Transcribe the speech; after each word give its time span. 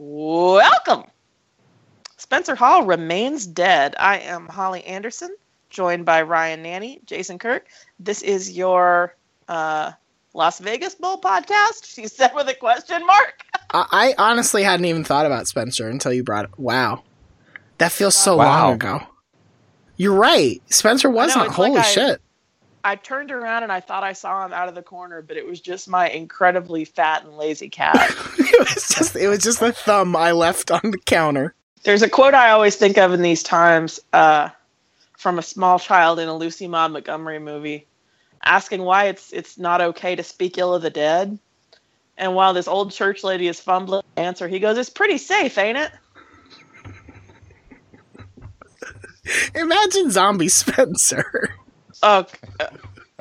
Welcome. 0.00 1.06
Spencer 2.18 2.54
Hall 2.54 2.84
remains 2.84 3.44
dead. 3.48 3.96
I 3.98 4.18
am 4.20 4.46
Holly 4.46 4.84
Anderson, 4.84 5.34
joined 5.70 6.04
by 6.06 6.22
Ryan 6.22 6.62
Nanni, 6.62 7.00
Jason 7.04 7.36
Kirk. 7.36 7.66
This 7.98 8.22
is 8.22 8.56
your 8.56 9.16
uh, 9.48 9.90
Las 10.34 10.60
Vegas 10.60 10.94
Bowl 10.94 11.20
podcast. 11.20 11.84
She 11.84 12.06
said 12.06 12.30
with 12.32 12.48
a 12.48 12.54
question 12.54 13.04
mark. 13.04 13.42
I, 13.74 14.14
I 14.18 14.30
honestly 14.30 14.62
hadn't 14.62 14.86
even 14.86 15.02
thought 15.02 15.26
about 15.26 15.48
Spencer 15.48 15.88
until 15.88 16.12
you 16.12 16.22
brought 16.22 16.44
it. 16.44 16.56
Wow, 16.56 17.02
that 17.78 17.90
feels 17.90 18.14
so 18.14 18.36
Wow. 18.36 18.66
long 18.66 18.74
ago. 18.74 19.00
You're 19.96 20.14
right. 20.14 20.62
Spencer 20.72 21.10
wasn't. 21.10 21.46
it's 21.46 21.58
like 21.58 21.66
Holy 21.66 21.78
I- 21.80 21.82
shit! 21.82 22.20
I 22.84 22.96
turned 22.96 23.30
around 23.30 23.64
and 23.64 23.72
I 23.72 23.80
thought 23.80 24.02
I 24.02 24.12
saw 24.12 24.44
him 24.44 24.52
out 24.52 24.68
of 24.68 24.74
the 24.74 24.82
corner, 24.82 25.22
but 25.22 25.36
it 25.36 25.46
was 25.46 25.60
just 25.60 25.88
my 25.88 26.08
incredibly 26.08 26.84
fat 26.84 27.24
and 27.24 27.36
lazy 27.36 27.68
cat. 27.68 27.96
it 28.38 28.58
was 28.58 28.88
just. 28.88 29.16
It 29.16 29.28
was 29.28 29.40
just 29.40 29.60
a 29.62 29.72
thumb 29.72 30.14
I 30.16 30.32
left 30.32 30.70
on 30.70 30.90
the 30.90 30.98
counter. 30.98 31.54
There's 31.82 32.02
a 32.02 32.08
quote 32.08 32.34
I 32.34 32.50
always 32.50 32.76
think 32.76 32.98
of 32.98 33.12
in 33.12 33.22
these 33.22 33.42
times 33.42 34.00
uh, 34.12 34.50
from 35.16 35.38
a 35.38 35.42
small 35.42 35.78
child 35.78 36.18
in 36.18 36.28
a 36.28 36.36
Lucy 36.36 36.66
Maud 36.66 36.92
Montgomery 36.92 37.38
movie, 37.38 37.86
asking 38.42 38.82
why 38.82 39.06
it's 39.06 39.32
it's 39.32 39.58
not 39.58 39.80
okay 39.80 40.14
to 40.16 40.22
speak 40.22 40.58
ill 40.58 40.74
of 40.74 40.82
the 40.82 40.90
dead. 40.90 41.38
And 42.16 42.34
while 42.34 42.52
this 42.52 42.68
old 42.68 42.90
church 42.90 43.22
lady 43.22 43.46
is 43.48 43.60
fumbling 43.60 44.02
answer, 44.16 44.48
he 44.48 44.58
goes, 44.58 44.78
"It's 44.78 44.90
pretty 44.90 45.18
safe, 45.18 45.56
ain't 45.58 45.78
it?" 45.78 45.92
Imagine 49.54 50.10
zombie 50.10 50.48
Spencer. 50.48 51.54
Uh, 52.02 52.22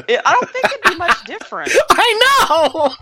it, 0.08 0.22
I 0.26 0.34
don't 0.34 0.50
think 0.50 0.66
it'd 0.66 0.84
be 0.84 0.96
much 0.98 1.24
different. 1.26 1.72
I 1.90 2.46
know. 2.50 2.94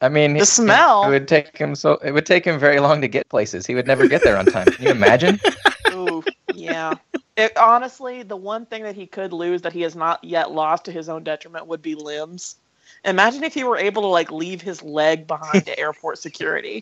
I 0.00 0.08
mean, 0.08 0.34
The 0.34 0.40
it- 0.40 0.46
smell. 0.46 1.04
It 1.04 1.10
would 1.10 1.28
take 1.28 1.56
him 1.56 1.74
so. 1.74 1.94
It 1.96 2.10
would 2.12 2.26
take 2.26 2.44
him 2.44 2.58
very 2.58 2.80
long 2.80 3.00
to 3.00 3.08
get 3.08 3.28
places. 3.28 3.66
He 3.66 3.74
would 3.74 3.86
never 3.86 4.08
get 4.08 4.22
there 4.24 4.36
on 4.36 4.46
time. 4.46 4.66
Can 4.66 4.84
you 4.84 4.90
imagine? 4.90 5.38
Ooh, 5.92 6.24
yeah. 6.54 6.94
It, 7.36 7.56
honestly, 7.56 8.22
the 8.24 8.36
one 8.36 8.66
thing 8.66 8.82
that 8.82 8.94
he 8.96 9.06
could 9.06 9.32
lose 9.32 9.62
that 9.62 9.72
he 9.72 9.82
has 9.82 9.94
not 9.94 10.22
yet 10.24 10.50
lost 10.50 10.84
to 10.86 10.92
his 10.92 11.08
own 11.08 11.22
detriment 11.22 11.66
would 11.66 11.82
be 11.82 11.94
limbs. 11.94 12.56
Imagine 13.04 13.42
if 13.44 13.54
he 13.54 13.64
were 13.64 13.76
able 13.78 14.02
to 14.02 14.08
like 14.08 14.30
leave 14.32 14.60
his 14.60 14.82
leg 14.82 15.26
behind 15.26 15.66
to 15.66 15.78
airport 15.78 16.18
security. 16.18 16.80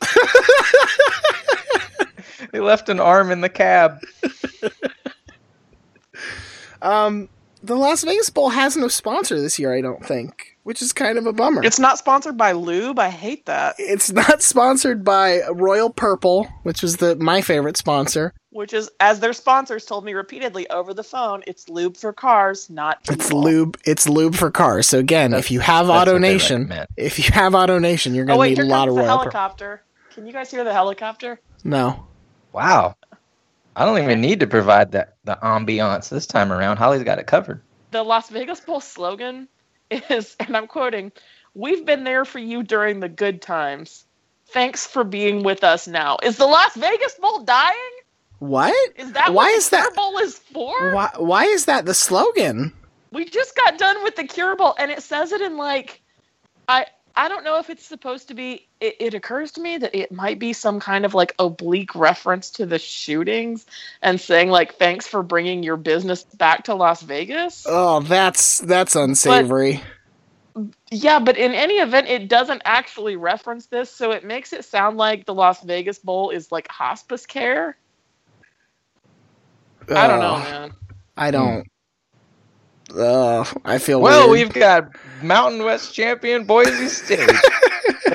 he 2.53 2.61
left 2.61 2.89
an 2.89 3.01
arm 3.01 3.31
in 3.31 3.41
the 3.43 3.49
cab. 3.49 4.01
Um, 6.83 7.29
the 7.63 7.77
Las 7.77 8.05
Vegas 8.05 8.31
Bowl 8.31 8.49
has 8.51 8.77
no 8.77 8.89
sponsor 8.89 9.39
this 9.41 9.59
year. 9.59 9.75
I 9.75 9.83
don't 9.83 10.05
think, 10.05 10.57
which 10.63 10.81
is 10.81 10.93
kind 10.95 11.19
of 11.19 11.27
a 11.27 11.33
bummer. 11.33 11.63
It's 11.63 11.79
not 11.79 11.99
sponsored 11.99 12.39
by 12.39 12.53
lube. 12.53 12.99
I 12.99 13.11
hate 13.11 13.45
that. 13.47 13.75
It's 13.79 14.11
not 14.11 14.41
sponsored 14.43 15.05
by 15.05 15.43
Royal 15.53 15.91
Purple, 15.91 16.45
which 16.63 16.81
was 16.83 16.97
the 16.97 17.17
my 17.17 17.43
favorite 17.43 17.77
sponsor. 17.77 18.33
Which 18.53 18.73
is, 18.73 18.91
as 18.99 19.21
their 19.21 19.33
sponsors 19.33 19.85
told 19.85 20.05
me 20.05 20.13
repeatedly 20.15 20.69
over 20.71 20.93
the 20.93 21.05
phone, 21.05 21.45
it's 21.47 21.69
lube 21.69 21.97
for 21.97 22.13
cars, 22.13 22.69
not 22.71 22.99
It's 23.09 23.31
lube. 23.33 23.79
It's 23.85 24.09
lube 24.09 24.35
for 24.35 24.51
cars. 24.51 24.89
So 24.89 24.99
again, 24.99 25.31
That's- 25.33 25.45
if 25.47 25.51
you 25.53 25.61
have 25.61 25.87
that's 25.87 26.11
what 26.11 26.21
they 26.21 26.35
AutoNation, 26.37 26.87
if 26.97 27.19
you 27.19 27.33
have 27.33 27.53
AutoNation, 27.53 28.15
you're 28.15 28.25
Oh 28.25 28.29
gonna 28.29 28.39
wait, 28.41 28.49
need 28.51 28.59
a 28.59 28.63
here 28.63 28.71
lot 28.71 28.89
of 28.89 28.95
the 28.95 29.01
Royal 29.03 29.19
Purple. 29.19 29.31
helicopter. 29.33 29.83
Can 30.15 30.27
you 30.27 30.33
guys 30.33 30.51
hear 30.51 30.65
the 30.65 30.73
helicopter? 30.73 31.39
No, 31.63 32.07
Wow. 32.53 32.97
I 33.81 33.87
don't 33.87 33.97
even 34.03 34.21
need 34.21 34.41
to 34.41 34.47
provide 34.47 34.93
that 34.93 35.17
the 35.25 35.39
ambiance 35.43 36.11
this 36.11 36.27
time 36.27 36.53
around. 36.53 36.77
Holly's 36.77 37.03
got 37.03 37.19
it 37.19 37.27
covered. 37.27 37.63
The 37.93 38.03
Las 38.03 38.29
Vegas 38.29 38.61
Bowl 38.61 38.79
slogan 38.81 39.49
is, 39.91 40.37
and 40.39 40.55
I'm 40.55 40.67
quoting, 40.67 41.11
"We've 41.55 41.87
been 41.87 42.05
there 42.05 42.27
for 42.27 42.41
you 42.41 42.63
during 42.63 43.01
the 43.01 43.09
good 43.09 43.41
times. 43.41 44.05
Thanks 44.49 44.87
for 44.87 45.03
being 45.03 45.43
with 45.45 45.65
us 45.65 45.89
now." 45.89 46.19
Is 46.23 46.37
the 46.37 46.45
Las 46.47 46.75
Vegas 46.77 47.15
Bowl 47.15 47.41
dying? 47.45 47.75
what? 48.41 48.75
Is 48.97 49.13
that 49.13 49.31
Why 49.31 49.45
what 49.47 49.51
is 49.53 49.71
the 49.71 49.77
that- 49.77 49.83
Cure 49.85 49.95
Bowl 49.95 50.19
is 50.19 50.39
for? 50.39 50.93
Why? 50.95 51.09
Why 51.17 51.45
is 51.45 51.65
that 51.65 51.87
the 51.87 51.95
slogan? 51.95 52.75
We 53.13 53.25
just 53.25 53.57
got 53.57 53.79
done 53.79 54.05
with 54.05 54.15
the 54.17 54.25
Cure 54.25 54.57
Bowl, 54.57 54.75
and 54.79 54.91
it 54.91 55.03
says 55.03 55.33
it 55.33 55.41
in 55.41 55.57
like, 55.57 56.03
I 56.69 56.85
I 57.17 57.29
don't 57.29 57.45
know 57.45 57.59
if 57.59 57.71
it's 57.71 57.85
supposed 57.85 58.29
to 58.29 58.35
be. 58.35 58.67
It, 58.81 58.97
it 59.01 59.15
occurs 59.15 59.53
to 59.53 59.61
me 59.61 59.79
that 59.79 59.95
it 59.95 60.13
might 60.13 60.39
be 60.39 60.53
some 60.53 60.81
kind 60.81 61.05
of 61.05 61.15
like 61.15 61.35
oblique 61.39 61.95
reference 61.95 62.51
to 62.53 62.67
the 62.67 62.79
shootings, 62.79 63.67
and 64.03 64.21
saying 64.21 64.51
like, 64.51 64.77
"Thanks 64.77 65.07
for 65.07 65.23
bringing 65.23 65.63
your 65.63 65.77
business 65.77 66.25
back 66.25 66.65
to 66.65 66.75
Las 66.75 67.03
Vegas." 67.03 67.67
Oh, 67.69 68.01
that's 68.01 68.59
that's 68.61 68.97
unsavory. 68.97 69.83
Yeah, 70.91 71.21
but 71.21 71.37
in 71.37 71.55
any 71.55 71.75
event, 71.75 72.09
it 72.09 72.29
doesn't 72.29 72.63
actually 72.65 73.17
reference 73.17 73.67
this, 73.67 73.91
so 73.91 74.11
it 74.11 74.25
makes 74.25 74.53
it 74.53 74.65
sound 74.65 74.97
like 74.97 75.25
the 75.25 75.35
Las 75.35 75.63
Vegas 75.63 75.99
Bowl 75.99 76.31
is 76.31 76.51
like 76.51 76.69
hospice 76.69 77.27
care. 77.27 77.77
I 79.89 80.07
don't 80.07 80.21
know, 80.21 80.39
man. 80.39 80.73
I 81.17 81.31
don't. 81.31 81.67
Ugh, 82.97 83.47
I 83.65 83.79
feel 83.79 84.01
Well, 84.01 84.31
weird. 84.31 84.49
we've 84.49 84.55
got 84.55 84.91
Mountain 85.23 85.63
West 85.65 85.95
champion 85.95 86.45
Boise 86.45 86.89
State. 86.89 87.31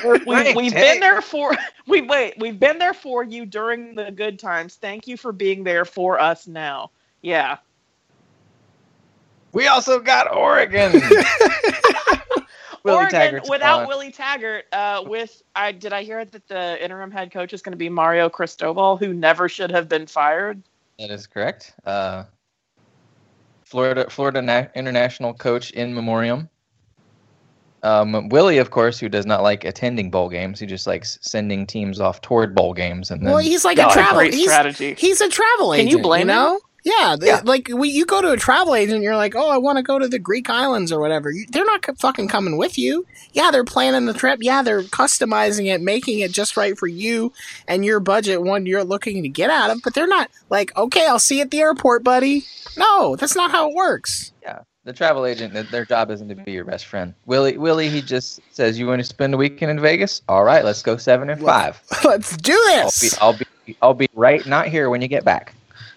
we, 0.04 0.18
we've 0.54 0.72
hey. 0.72 0.92
been 0.92 1.00
there 1.00 1.22
for 1.22 1.52
we 1.86 2.02
wait. 2.02 2.34
We've 2.38 2.58
been 2.60 2.78
there 2.78 2.94
for 2.94 3.22
you 3.24 3.46
during 3.46 3.94
the 3.94 4.10
good 4.10 4.38
times. 4.38 4.74
Thank 4.76 5.06
you 5.06 5.16
for 5.16 5.32
being 5.32 5.64
there 5.64 5.84
for 5.84 6.20
us 6.20 6.46
now. 6.46 6.90
Yeah, 7.22 7.56
We 9.52 9.66
also 9.66 9.98
got 9.98 10.32
Oregon. 10.34 10.92
Willie 12.84 12.98
Oregon 12.98 13.10
Taggart's 13.20 13.50
without 13.50 13.78
gone. 13.80 13.88
Willie 13.88 14.12
Taggart. 14.12 14.66
Uh, 14.72 15.02
with 15.04 15.42
I 15.56 15.72
did 15.72 15.92
I 15.92 16.02
hear 16.04 16.24
that 16.24 16.46
the 16.46 16.82
interim 16.84 17.10
head 17.10 17.32
coach 17.32 17.52
is 17.52 17.62
going 17.62 17.72
to 17.72 17.76
be 17.78 17.88
Mario 17.88 18.28
Cristobal, 18.28 18.96
who 18.96 19.12
never 19.12 19.48
should 19.48 19.72
have 19.72 19.88
been 19.88 20.06
fired. 20.06 20.62
That 21.00 21.10
is 21.10 21.26
correct. 21.26 21.74
Uh, 21.84 22.24
Florida 23.66 24.08
Florida 24.08 24.40
na- 24.40 24.66
international 24.76 25.34
coach 25.34 25.72
in 25.72 25.92
memoriam. 25.92 26.48
Um, 27.82 28.28
Willie, 28.30 28.58
of 28.58 28.70
course, 28.70 28.98
who 28.98 29.08
does 29.08 29.26
not 29.26 29.42
like 29.42 29.64
attending 29.64 30.10
bowl 30.10 30.28
games, 30.28 30.58
he 30.58 30.66
just 30.66 30.86
likes 30.86 31.18
sending 31.20 31.66
teams 31.66 32.00
off 32.00 32.20
toward 32.20 32.54
bowl 32.54 32.72
games, 32.74 33.10
and 33.10 33.20
then 33.24 33.32
well, 33.32 33.42
he's 33.42 33.64
like 33.64 33.76
That 33.76 33.84
a 33.84 33.86
was 33.88 33.94
a 33.96 33.98
travel. 33.98 34.18
great 34.20 34.34
he's, 34.34 34.50
strategy. 34.50 34.94
he's 34.96 35.20
a 35.20 35.28
travel 35.28 35.72
Can 35.72 35.80
agent. 35.80 35.90
you 35.90 36.02
blame 36.02 36.26
know? 36.28 36.54
him? 36.54 36.60
Yeah, 36.86 37.16
Yeah. 37.20 37.40
like 37.44 37.68
we, 37.74 37.88
you 37.88 38.06
go 38.06 38.22
to 38.22 38.30
a 38.30 38.36
travel 38.36 38.76
agent, 38.76 39.02
you're 39.02 39.16
like, 39.16 39.34
oh, 39.34 39.50
I 39.50 39.58
want 39.58 39.76
to 39.78 39.82
go 39.82 39.98
to 39.98 40.06
the 40.06 40.20
Greek 40.20 40.48
islands 40.48 40.92
or 40.92 41.00
whatever. 41.00 41.32
You, 41.32 41.44
they're 41.48 41.64
not 41.64 41.84
fucking 41.98 42.28
coming 42.28 42.56
with 42.56 42.78
you. 42.78 43.04
Yeah, 43.32 43.50
they're 43.50 43.64
planning 43.64 44.06
the 44.06 44.14
trip. 44.14 44.38
Yeah, 44.40 44.62
they're 44.62 44.82
customizing 44.82 45.66
it, 45.66 45.80
making 45.80 46.20
it 46.20 46.30
just 46.30 46.56
right 46.56 46.78
for 46.78 46.86
you 46.86 47.32
and 47.66 47.84
your 47.84 47.98
budget, 47.98 48.40
one 48.42 48.66
you're 48.66 48.84
looking 48.84 49.24
to 49.24 49.28
get 49.28 49.50
out 49.50 49.70
of. 49.70 49.82
But 49.82 49.94
they're 49.94 50.06
not 50.06 50.30
like, 50.48 50.76
okay, 50.76 51.08
I'll 51.08 51.18
see 51.18 51.38
you 51.38 51.42
at 51.42 51.50
the 51.50 51.58
airport, 51.60 52.04
buddy. 52.04 52.44
No, 52.76 53.16
that's 53.16 53.34
not 53.34 53.50
how 53.50 53.68
it 53.68 53.74
works. 53.74 54.30
Yeah, 54.42 54.60
the 54.84 54.92
travel 54.92 55.26
agent, 55.26 55.54
their 55.72 55.84
job 55.84 56.12
isn't 56.12 56.28
to 56.28 56.36
be 56.36 56.52
your 56.52 56.64
best 56.64 56.86
friend. 56.86 57.14
Willie, 57.26 57.58
Willie, 57.58 57.88
he 57.88 58.00
just 58.00 58.38
says, 58.52 58.78
"You 58.78 58.86
want 58.86 59.00
to 59.00 59.04
spend 59.04 59.34
a 59.34 59.36
weekend 59.36 59.72
in 59.72 59.80
Vegas? 59.80 60.22
All 60.28 60.44
right, 60.44 60.64
let's 60.64 60.82
go 60.82 60.96
seven 60.96 61.30
and 61.30 61.42
five. 61.42 61.82
Let's 62.04 62.36
do 62.36 62.52
I'll 62.52 62.76
be, 62.76 62.82
this. 62.84 63.18
I'll 63.20 63.32
be, 63.32 63.76
I'll 63.82 63.94
be 63.94 64.08
right, 64.14 64.46
not 64.46 64.68
here 64.68 64.88
when 64.88 65.02
you 65.02 65.08
get 65.08 65.24
back." 65.24 65.52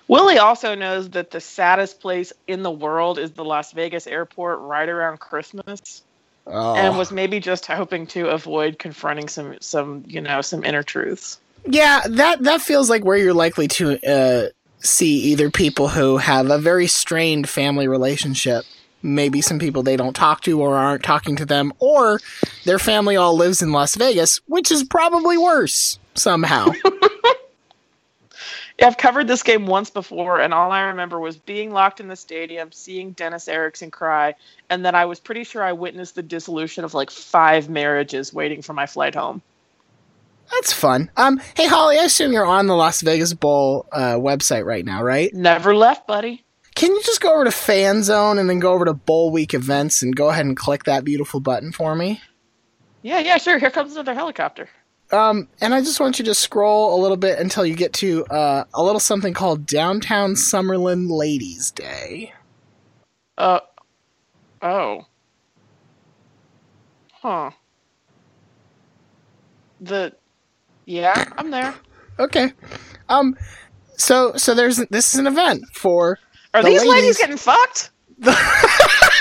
Willie 0.10 0.40
also 0.40 0.76
knows 0.76 1.12
that 1.12 1.32
the 1.32 1.40
saddest 1.40 2.02
place 2.02 2.34
in 2.48 2.64
the 2.64 2.72
world 2.72 3.20
is 3.20 3.32
the 3.32 3.46
Las 3.46 3.72
Vegas 3.72 4.08
airport 4.08 4.60
right 4.60 4.90
around 4.90 5.20
Christmas. 5.20 6.04
Oh. 6.52 6.74
and 6.76 6.98
was 6.98 7.12
maybe 7.12 7.40
just 7.40 7.68
hoping 7.68 8.08
to 8.08 8.30
avoid 8.30 8.80
confronting 8.80 9.28
some 9.28 9.58
some 9.62 10.04
you 10.08 10.20
know 10.20 10.42
some 10.42 10.64
inner 10.64 10.82
truths. 10.82 11.40
Yeah, 11.66 12.02
that 12.08 12.42
that 12.42 12.62
feels 12.62 12.90
like 12.90 13.06
where 13.06 13.18
you're 13.18 13.36
likely 13.36 13.68
to 13.68 14.00
uh, 14.04 14.48
see 14.80 15.20
either 15.26 15.52
people 15.52 15.90
who 15.90 16.18
have 16.18 16.50
a 16.50 16.58
very 16.58 16.88
strained 16.88 17.48
family 17.48 17.88
relationship, 17.88 18.66
maybe 19.04 19.42
some 19.42 19.60
people 19.60 19.84
they 19.84 19.96
don't 19.96 20.16
talk 20.16 20.42
to 20.42 20.60
or 20.60 20.76
aren't 20.76 21.04
talking 21.04 21.36
to 21.36 21.46
them, 21.46 21.72
or 21.78 22.20
their 22.66 22.80
family 22.80 23.16
all 23.16 23.36
lives 23.36 23.62
in 23.62 23.72
Las 23.72 23.94
Vegas, 23.96 24.42
which 24.48 24.72
is 24.72 24.84
probably 24.84 25.38
worse 25.38 26.00
somehow. 26.16 26.72
I've 28.82 28.98
covered 28.98 29.28
this 29.28 29.44
game 29.44 29.66
once 29.68 29.90
before, 29.90 30.40
and 30.40 30.54
all 30.54 30.72
I 30.72 30.82
remember 30.82 31.20
was 31.20 31.38
being 31.38 31.72
locked 31.72 32.00
in 32.00 32.08
the 32.08 32.16
stadium, 32.16 32.72
seeing 32.72 33.12
Dennis 33.12 33.48
Erickson 33.48 33.92
cry, 33.92 34.36
and 34.70 34.86
then 34.86 34.96
I 34.96 35.06
was 35.06 35.20
pretty 35.20 35.44
sure 35.44 35.64
I 35.64 35.74
witnessed 35.74 36.16
the 36.16 36.24
dissolution 36.24 36.84
of 36.84 36.94
like 36.94 37.12
five 37.12 37.70
marriages 37.70 38.34
waiting 38.34 38.62
for 38.62 38.74
my 38.74 38.86
flight 38.86 39.16
home. 39.16 39.42
That's 40.52 40.74
fun. 40.74 41.12
Um, 41.16 41.40
hey 41.56 41.68
Holly, 41.68 41.98
I 42.00 42.04
assume 42.04 42.34
you're 42.34 42.46
on 42.46 42.68
the 42.68 42.76
Las 42.76 43.02
Vegas 43.02 43.34
Bowl 43.34 43.86
uh, 43.92 44.16
website 44.16 44.66
right 44.66 44.84
now, 44.84 45.04
right? 45.04 45.34
Never 45.34 45.76
left, 45.76 46.08
buddy. 46.08 46.44
Can 46.76 46.92
you 46.92 47.02
just 47.04 47.22
go 47.22 47.34
over 47.34 47.44
to 47.44 47.52
Fan 47.52 48.04
Zone 48.04 48.40
and 48.40 48.50
then 48.50 48.60
go 48.60 48.74
over 48.74 48.86
to 48.86 48.94
Bowl 48.94 49.32
Week 49.32 49.54
events 49.54 50.02
and 50.02 50.16
go 50.16 50.30
ahead 50.30 50.46
and 50.46 50.56
click 50.56 50.86
that 50.86 51.04
beautiful 51.04 51.40
button 51.40 51.72
for 51.72 51.96
me? 51.96 52.22
Yeah, 53.02 53.20
yeah, 53.20 53.38
sure. 53.38 53.60
Here 53.60 53.72
comes 53.72 53.94
another 53.94 54.14
helicopter. 54.14 54.70
Um, 55.12 55.48
and 55.60 55.74
I 55.74 55.82
just 55.82 56.00
want 56.00 56.20
you 56.20 56.26
to 56.26 56.36
scroll 56.36 56.94
a 56.96 57.00
little 57.02 57.18
bit 57.18 57.40
until 57.40 57.66
you 57.66 57.76
get 57.76 57.94
to 57.94 58.26
uh, 58.26 58.64
a 58.74 58.84
little 58.84 59.00
something 59.00 59.34
called 59.34 59.66
Downtown 59.66 60.34
Summerlin 60.34 61.10
Ladies 61.10 61.72
Day. 61.72 62.32
Uh, 63.38 63.60
oh. 64.62 65.06
Huh. 67.14 67.52
the 69.82 70.14
yeah, 70.86 71.26
I'm 71.38 71.52
there. 71.52 71.74
Okay. 72.20 72.54
Um. 73.10 73.36
So 73.98 74.34
so 74.38 74.54
there's 74.54 74.78
this 74.90 75.14
is 75.14 75.20
an 75.20 75.28
event 75.28 75.64
for 75.74 76.18
Are 76.54 76.62
The 76.64 76.70
these 76.70 76.80
ladies, 76.86 76.94
ladies- 76.94 77.18
getting 77.18 77.38
fucked? 77.38 77.90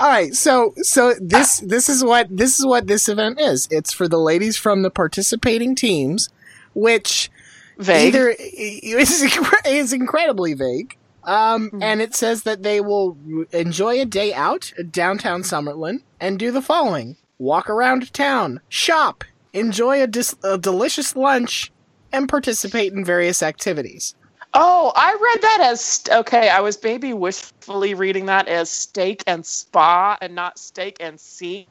All 0.00 0.08
right, 0.08 0.34
so 0.34 0.72
so 0.78 1.12
this 1.20 1.60
this 1.60 1.90
is 1.90 2.02
what 2.02 2.34
this 2.34 2.58
is 2.58 2.64
what 2.64 2.86
this 2.86 3.06
event 3.06 3.38
is. 3.38 3.68
It's 3.70 3.92
for 3.92 4.08
the 4.08 4.18
ladies 4.18 4.56
from 4.56 4.80
the 4.80 4.90
participating 4.90 5.74
teams, 5.74 6.30
which 6.72 7.30
Vague. 7.76 8.14
either 8.14 8.30
is 8.38 9.22
is 9.66 9.92
incredibly 9.92 10.54
vague. 10.54 10.96
Um, 11.24 11.70
and 11.82 12.00
it 12.00 12.14
says 12.14 12.44
that 12.44 12.62
they 12.62 12.80
will 12.80 13.18
enjoy 13.52 14.00
a 14.00 14.06
day 14.06 14.32
out 14.32 14.72
at 14.78 14.90
downtown 14.90 15.42
Summerlin 15.42 16.00
and 16.18 16.38
do 16.38 16.50
the 16.50 16.62
following: 16.62 17.18
walk 17.38 17.68
around 17.68 18.10
town, 18.14 18.60
shop, 18.70 19.22
enjoy 19.52 20.02
a, 20.02 20.06
dis- 20.06 20.34
a 20.42 20.56
delicious 20.56 21.14
lunch, 21.14 21.70
and 22.10 22.26
participate 22.26 22.94
in 22.94 23.04
various 23.04 23.42
activities. 23.42 24.14
Oh, 24.52 24.92
I 24.96 25.12
read 25.12 25.42
that 25.42 25.60
as 25.70 25.80
st- 25.80 26.16
okay. 26.18 26.48
I 26.48 26.60
was 26.60 26.78
maybe 26.82 27.12
wishfully 27.12 27.94
reading 27.94 28.26
that 28.26 28.48
as 28.48 28.68
steak 28.68 29.22
and 29.26 29.46
spa 29.46 30.18
and 30.20 30.34
not 30.34 30.58
steak 30.58 30.96
and 30.98 31.20
sea. 31.20 31.68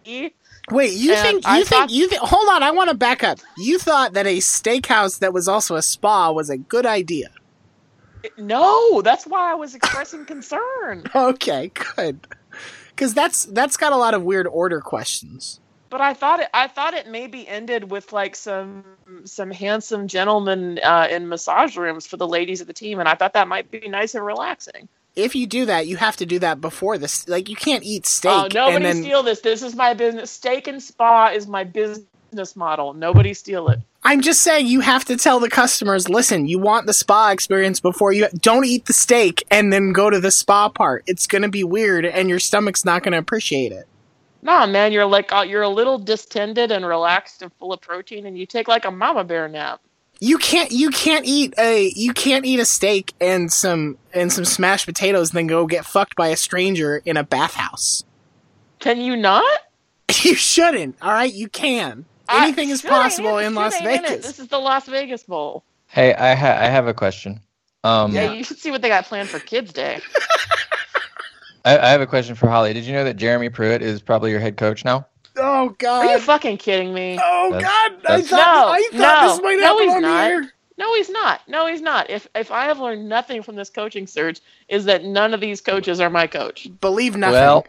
Wait, 0.71 0.93
you 0.93 1.11
And 1.13 1.21
think 1.21 1.47
I 1.47 1.57
you 1.59 1.65
think 1.65 1.81
thought- 1.81 1.89
you 1.89 2.07
think? 2.07 2.21
Hold 2.21 2.47
on, 2.49 2.63
I 2.63 2.71
want 2.71 2.89
to 2.89 2.95
back 2.95 3.23
up. 3.23 3.39
You 3.57 3.79
thought 3.79 4.13
that 4.13 4.25
a 4.27 4.37
steakhouse 4.37 5.19
that 5.19 5.33
was 5.33 5.47
also 5.49 5.75
a 5.75 5.81
spa 5.81 6.31
was 6.31 6.49
a 6.49 6.57
good 6.57 6.85
idea. 6.85 7.29
No, 8.37 9.01
that's 9.01 9.25
why 9.25 9.51
I 9.51 9.55
was 9.55 9.75
expressing 9.75 10.25
concern. 10.25 11.03
Okay, 11.15 11.71
good. 11.95 12.27
Because 12.89 13.13
that's 13.13 13.45
that's 13.45 13.77
got 13.77 13.93
a 13.93 13.97
lot 13.97 14.13
of 14.13 14.23
weird 14.23 14.45
order 14.47 14.81
questions. 14.81 15.59
But 15.89 16.01
I 16.01 16.13
thought 16.13 16.39
it. 16.39 16.49
I 16.53 16.67
thought 16.67 16.93
it 16.93 17.07
maybe 17.07 17.47
ended 17.47 17.89
with 17.89 18.13
like 18.13 18.35
some 18.35 18.83
some 19.25 19.49
handsome 19.51 20.07
gentlemen 20.07 20.79
uh, 20.83 21.07
in 21.09 21.27
massage 21.27 21.75
rooms 21.77 22.05
for 22.05 22.17
the 22.17 22.27
ladies 22.27 22.61
of 22.61 22.67
the 22.67 22.73
team, 22.73 22.99
and 22.99 23.09
I 23.09 23.15
thought 23.15 23.33
that 23.33 23.47
might 23.47 23.71
be 23.71 23.87
nice 23.87 24.13
and 24.15 24.25
relaxing. 24.25 24.87
If 25.15 25.35
you 25.35 25.47
do 25.47 25.65
that, 25.65 25.87
you 25.87 25.97
have 25.97 26.15
to 26.17 26.25
do 26.25 26.37
that 26.39 26.61
before 26.61 26.97
this. 26.99 27.27
Like 27.27 27.49
you 27.49 27.55
can't 27.55 27.83
eat 27.83 28.05
steak 28.05 28.31
Oh, 28.31 28.47
nobody 28.53 28.75
and 28.75 28.85
then. 28.85 29.03
steal 29.03 29.23
this. 29.23 29.41
This 29.41 29.63
is 29.63 29.75
my 29.75 29.93
business. 29.95 30.29
Steak 30.29 30.67
and 30.67 30.81
spa 30.81 31.31
is 31.33 31.47
my 31.47 31.63
business 31.63 32.55
model. 32.55 32.93
Nobody 32.93 33.33
steal 33.33 33.69
it. 33.69 33.79
I'm 34.03 34.21
just 34.21 34.41
saying 34.43 34.67
you 34.67 34.79
have 34.79 35.03
to 35.05 35.17
tell 35.17 35.41
the 35.41 35.49
customers, 35.49 36.07
listen, 36.07 36.47
you 36.47 36.57
want 36.57 36.85
the 36.85 36.93
spa 36.93 37.31
experience 37.31 37.81
before 37.81 38.13
you 38.13 38.27
don't 38.39 38.63
eat 38.63 38.85
the 38.85 38.93
steak 38.93 39.43
and 39.51 39.73
then 39.73 39.91
go 39.91 40.09
to 40.09 40.21
the 40.21 40.31
spa 40.31 40.69
part. 40.69 41.03
It's 41.05 41.27
gonna 41.27 41.49
be 41.49 41.65
weird 41.65 42.05
and 42.05 42.29
your 42.29 42.39
stomach's 42.39 42.85
not 42.85 43.03
gonna 43.03 43.17
appreciate 43.17 43.73
it. 43.73 43.88
Nah, 44.41 44.65
man, 44.65 44.91
you're 44.91 45.05
like 45.05 45.31
uh, 45.33 45.41
you're 45.41 45.61
a 45.63 45.69
little 45.69 45.97
distended 45.99 46.71
and 46.71 46.85
relaxed 46.85 47.41
and 47.41 47.51
full 47.59 47.73
of 47.73 47.81
protein, 47.81 48.25
and 48.25 48.37
you 48.37 48.45
take 48.45 48.67
like 48.67 48.85
a 48.85 48.91
mama 48.91 49.23
bear 49.23 49.47
nap. 49.47 49.81
You 50.21 50.37
can't 50.37 50.71
you 50.71 50.89
can't 50.89 51.25
eat 51.25 51.53
a 51.57 51.91
you 51.95 52.13
can't 52.13 52.45
eat 52.45 52.59
a 52.59 52.65
steak 52.65 53.13
and 53.21 53.51
some 53.51 53.97
and 54.13 54.31
some 54.31 54.45
smashed 54.45 54.85
potatoes 54.85 55.29
and 55.31 55.37
then 55.37 55.47
go 55.47 55.65
get 55.67 55.85
fucked 55.85 56.15
by 56.15 56.27
a 56.29 56.35
stranger 56.37 57.01
in 57.05 57.15
a 57.17 57.23
bathhouse. 57.23 58.03
Can 58.79 58.99
you 59.01 59.15
not? 59.15 59.59
You 60.23 60.33
shouldn't. 60.35 60.95
All 61.03 61.11
right, 61.11 61.31
you 61.31 61.47
can. 61.47 62.05
I- 62.27 62.45
Anything 62.45 62.69
is 62.69 62.81
possible 62.81 63.37
in 63.37 63.53
Las 63.55 63.75
ain't 63.75 63.85
in. 63.85 64.01
Vegas. 64.01 64.25
This 64.25 64.39
is 64.39 64.47
the 64.47 64.57
Las 64.57 64.87
Vegas 64.87 65.23
Bowl. 65.23 65.63
Hey, 65.87 66.13
I 66.15 66.33
ha- 66.33 66.57
I 66.59 66.65
have 66.65 66.87
a 66.87 66.93
question. 66.95 67.41
Um, 67.83 68.11
Yeah, 68.13 68.31
you 68.33 68.43
should 68.43 68.57
see 68.57 68.71
what 68.71 68.81
they 68.81 68.89
got 68.89 69.05
planned 69.05 69.29
for 69.29 69.39
Kids 69.39 69.71
Day. 69.71 69.99
I, 71.65 71.77
I 71.77 71.89
have 71.89 72.01
a 72.01 72.07
question 72.07 72.35
for 72.35 72.47
Holly. 72.47 72.73
Did 72.73 72.85
you 72.85 72.93
know 72.93 73.03
that 73.03 73.17
Jeremy 73.17 73.49
Pruitt 73.49 73.81
is 73.81 74.01
probably 74.01 74.31
your 74.31 74.39
head 74.39 74.57
coach 74.57 74.85
now? 74.85 75.05
Oh 75.35 75.69
God! 75.77 76.05
Are 76.05 76.11
you 76.13 76.19
fucking 76.19 76.57
kidding 76.57 76.93
me? 76.93 77.17
Oh 77.21 77.51
That's- 77.51 77.63
god. 77.63 78.11
I 78.11 78.21
thought 78.21 78.37
No, 78.37 78.71
I 78.71 78.89
thought 78.91 79.21
no, 79.21 79.29
this 79.29 79.41
might 79.41 79.59
no, 79.59 79.79
he's 79.79 79.93
on 79.93 80.01
not. 80.01 80.17
the 80.17 80.29
air. 80.29 80.53
No, 80.77 80.95
he's 80.95 81.09
not. 81.09 81.41
No, 81.47 81.67
he's 81.67 81.81
not. 81.81 82.09
If 82.09 82.27
if 82.35 82.51
I 82.51 82.65
have 82.65 82.79
learned 82.79 83.07
nothing 83.07 83.43
from 83.43 83.55
this 83.55 83.69
coaching 83.69 84.07
search, 84.07 84.39
is 84.69 84.85
that 84.85 85.03
none 85.03 85.33
of 85.33 85.39
these 85.41 85.61
coaches 85.61 85.99
are 85.99 86.09
my 86.09 86.25
coach. 86.27 86.67
Believe 86.81 87.15
nothing. 87.15 87.33
Well, 87.33 87.65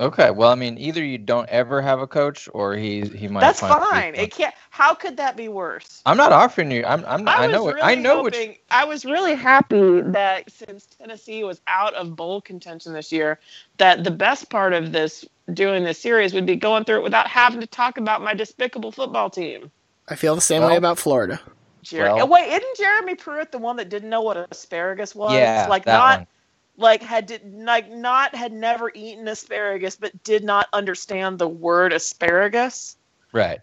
okay. 0.00 0.30
Well, 0.30 0.50
I 0.50 0.54
mean, 0.54 0.78
either 0.78 1.04
you 1.04 1.18
don't 1.18 1.48
ever 1.48 1.80
have 1.80 2.00
a 2.00 2.06
coach, 2.06 2.48
or 2.52 2.74
he 2.74 3.02
he 3.02 3.28
might. 3.28 3.40
That's 3.40 3.60
find- 3.60 3.82
fine. 3.82 4.14
It 4.14 4.32
can't. 4.32 4.54
How 4.70 4.94
could 4.94 5.16
that 5.18 5.36
be 5.36 5.48
worse? 5.48 6.02
I'm 6.06 6.16
not 6.16 6.32
offering 6.32 6.70
you. 6.70 6.84
I'm. 6.84 7.04
I'm. 7.06 7.28
I, 7.28 7.32
I, 7.32 7.46
know. 7.46 7.66
really 7.66 7.82
I 7.82 7.94
know. 7.94 8.22
Which. 8.22 8.60
I 8.70 8.84
was 8.84 9.04
really 9.04 9.34
happy 9.34 10.00
that 10.00 10.50
since 10.50 10.86
Tennessee 10.86 11.44
was 11.44 11.60
out 11.66 11.94
of 11.94 12.16
bowl 12.16 12.40
contention 12.40 12.92
this 12.92 13.12
year, 13.12 13.38
that 13.78 14.04
the 14.04 14.10
best 14.10 14.50
part 14.50 14.72
of 14.72 14.92
this 14.92 15.24
doing 15.52 15.84
this 15.84 15.98
series 15.98 16.32
would 16.34 16.46
be 16.46 16.56
going 16.56 16.84
through 16.84 16.98
it 16.98 17.02
without 17.02 17.26
having 17.26 17.60
to 17.60 17.66
talk 17.66 17.98
about 17.98 18.22
my 18.22 18.34
despicable 18.34 18.92
football 18.92 19.30
team. 19.30 19.70
I 20.08 20.16
feel 20.16 20.34
the 20.34 20.40
same 20.40 20.62
way 20.62 20.76
about 20.76 20.98
Florida. 20.98 21.40
Jer- 21.82 22.14
Well- 22.14 22.28
wait, 22.28 22.48
isn't 22.48 22.76
Jeremy 22.76 23.14
Pruitt 23.14 23.50
the 23.52 23.58
one 23.58 23.76
that 23.76 23.88
didn't 23.88 24.10
know 24.10 24.22
what 24.22 24.36
asparagus 24.50 25.14
was? 25.14 25.32
yeah. 25.34 25.66
like 25.68 25.84
that 25.84 25.98
not 25.98 26.18
one. 26.18 26.26
Like 26.76 27.02
had 27.02 27.26
did, 27.26 27.42
like 27.54 27.90
not 27.90 28.34
had 28.34 28.52
never 28.52 28.90
eaten 28.94 29.28
asparagus, 29.28 29.96
but 29.96 30.22
did 30.24 30.44
not 30.44 30.68
understand 30.72 31.38
the 31.38 31.48
word 31.48 31.92
asparagus. 31.92 32.96
Right. 33.32 33.60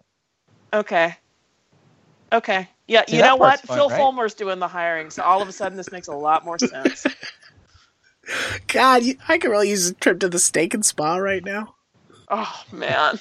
Okay. 0.74 1.16
Okay. 2.32 2.70
Yeah, 2.88 3.06
See, 3.08 3.18
you 3.18 3.24
know 3.24 3.36
what? 3.36 3.62
fun, 3.62 3.78
Phil 3.78 3.90
right? 3.90 4.12
Fulmer's 4.12 4.34
doing 4.36 4.60
the 4.60 4.68
hiring, 4.68 5.10
so 5.12 5.24
all 5.24 5.42
of 5.42 5.50
a 5.50 5.54
sudden 5.54 5.78
this 5.78 5.92
makes 5.92 6.08
a 6.08 6.14
lot 6.14 6.46
more 6.46 6.60
sense. 6.60 7.06
God, 8.68 9.04
you, 9.04 9.16
I 9.28 9.38
could 9.38 9.52
really 9.52 9.70
use 9.70 9.90
a 9.90 9.94
trip 9.96 10.20
to 10.22 10.30
the 10.30 10.40
steak 10.40 10.74
and 10.74 10.86
spa 10.86 11.18
right 11.18 11.44
now. 11.44 11.76
oh 12.30 12.64
man. 12.72 13.20